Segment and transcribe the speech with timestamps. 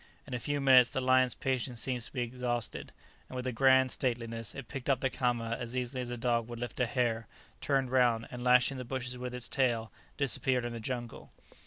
[0.25, 2.91] In a few minutes the lion's patience seemed to be exhausted;
[3.29, 6.57] with a grand stateliness, it picked up the caama as easily as a dog would
[6.57, 7.27] lift a hare,
[7.61, 11.29] turned round, and lashing the bushes with its tail, disappeared in the jungle.